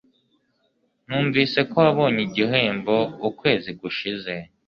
[1.07, 2.95] Numvise ko wabonye igihembo
[3.29, 4.33] ukwezi gushize